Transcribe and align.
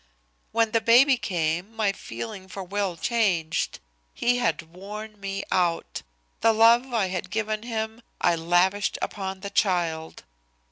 "When 0.51 0.71
the 0.71 0.81
baby 0.81 1.15
came 1.15 1.75
my 1.75 1.91
feeling 1.91 2.47
for 2.47 2.63
Will 2.63 2.97
changed. 2.97 3.77
He 4.15 4.37
had 4.37 4.63
worn 4.63 5.19
me 5.19 5.43
out. 5.51 6.01
The 6.39 6.53
love 6.53 6.91
I 6.91 7.09
had 7.09 7.29
given 7.29 7.61
him 7.61 8.01
I 8.19 8.33
lavished 8.35 8.97
upon 8.99 9.41
the 9.41 9.51
child. 9.51 10.23